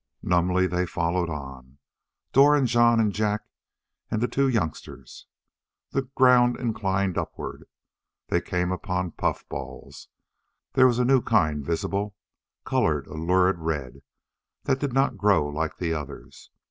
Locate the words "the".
4.19-4.27, 5.91-6.09, 15.77-15.93